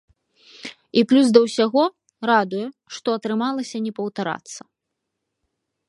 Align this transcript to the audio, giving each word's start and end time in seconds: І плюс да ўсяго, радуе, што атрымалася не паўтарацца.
І 1.01 1.03
плюс 1.11 1.27
да 1.35 1.39
ўсяго, 1.43 1.83
радуе, 2.31 2.65
што 2.99 3.07
атрымалася 3.19 3.77
не 3.85 3.91
паўтарацца. 4.01 4.61